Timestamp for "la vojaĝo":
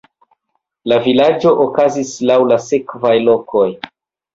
0.93-1.53